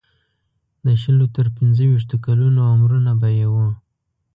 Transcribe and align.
د 0.85 0.87
شلو 1.01 1.25
تر 1.35 1.47
پنځه 1.57 1.83
ویشتو 1.87 2.15
کلونو 2.25 2.59
عمرونه 2.71 3.11
به 3.21 3.29
یې 3.37 3.47
وو. 3.53 3.67